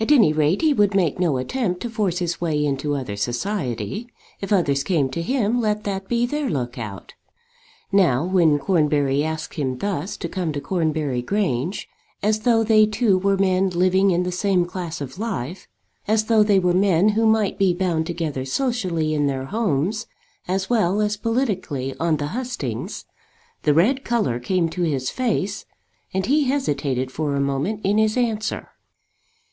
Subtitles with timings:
[0.00, 4.08] At any rate he would make no attempt to force his way into other society.
[4.40, 7.14] If others came to him let that be their look out.
[7.92, 11.88] Now, when Cornbury asked him thus to come to Cornbury Grange,
[12.20, 15.68] as though they two were men living in the same class of life,
[16.08, 20.08] as though they were men who might be bound together socially in their homes
[20.48, 23.04] as well as politically on the hustings,
[23.62, 25.64] the red colour came to his face
[26.12, 28.70] and he hesitated for a moment in his answer.